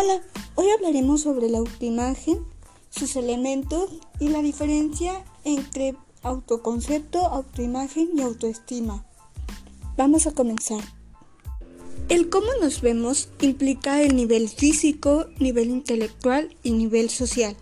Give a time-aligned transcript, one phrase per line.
[0.00, 0.22] Hola,
[0.54, 2.38] hoy hablaremos sobre la autoimagen,
[2.88, 3.90] sus elementos
[4.20, 9.04] y la diferencia entre autoconcepto, autoimagen y autoestima.
[9.96, 10.78] Vamos a comenzar.
[12.08, 17.56] El cómo nos vemos implica el nivel físico, nivel intelectual y nivel social.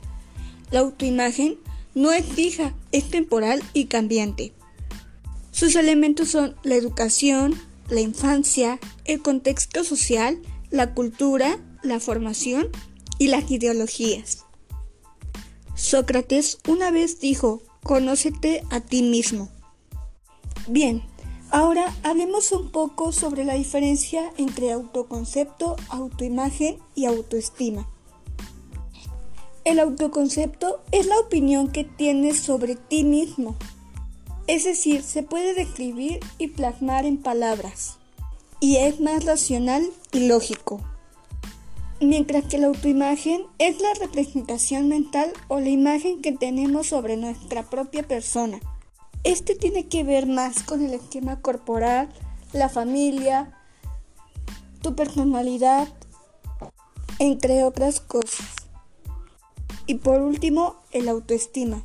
[0.70, 1.56] La autoimagen
[1.94, 4.52] no es fija, es temporal y cambiante.
[5.52, 7.54] Sus elementos son la educación,
[7.88, 12.68] la infancia, el contexto social, la cultura, la formación
[13.18, 14.44] y las ideologías.
[15.74, 19.48] Sócrates una vez dijo, conócete a ti mismo.
[20.68, 21.02] Bien,
[21.50, 27.88] ahora hablemos un poco sobre la diferencia entre autoconcepto, autoimagen y autoestima.
[29.64, 33.56] El autoconcepto es la opinión que tienes sobre ti mismo,
[34.46, 37.98] es decir, se puede describir y plasmar en palabras,
[38.60, 40.80] y es más racional y lógico
[42.00, 47.68] mientras que la autoimagen es la representación mental o la imagen que tenemos sobre nuestra
[47.68, 48.60] propia persona.
[49.24, 52.08] Este tiene que ver más con el esquema corporal,
[52.52, 53.58] la familia,
[54.82, 55.88] tu personalidad,
[57.18, 58.46] entre otras cosas.
[59.86, 61.84] Y por último, el autoestima.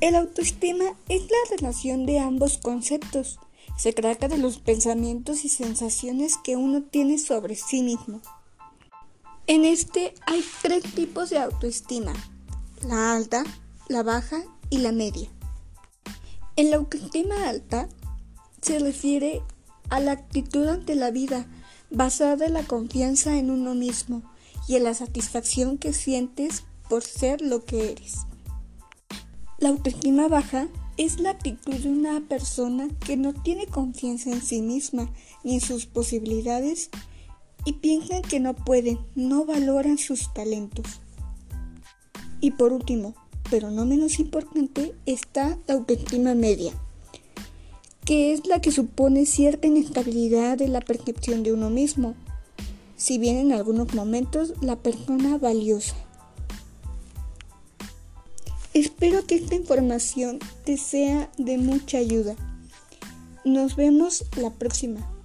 [0.00, 3.40] El autoestima es la relación de ambos conceptos.
[3.78, 8.20] Se trata de los pensamientos y sensaciones que uno tiene sobre sí mismo.
[9.48, 12.12] En este hay tres tipos de autoestima,
[12.82, 13.44] la alta,
[13.88, 15.30] la baja y la media.
[16.56, 17.88] En la autoestima alta
[18.60, 19.42] se refiere
[19.88, 21.46] a la actitud ante la vida
[21.92, 24.22] basada en la confianza en uno mismo
[24.66, 28.26] y en la satisfacción que sientes por ser lo que eres.
[29.58, 34.60] La autoestima baja es la actitud de una persona que no tiene confianza en sí
[34.60, 35.08] misma
[35.44, 36.90] ni en sus posibilidades
[37.66, 40.86] y piensan que no pueden, no valoran sus talentos.
[42.40, 43.14] Y por último,
[43.50, 46.72] pero no menos importante, está la autoestima media,
[48.04, 52.14] que es la que supone cierta inestabilidad de la percepción de uno mismo,
[52.96, 55.96] si bien en algunos momentos la persona valiosa.
[58.74, 62.36] Espero que esta información te sea de mucha ayuda.
[63.44, 65.15] Nos vemos la próxima.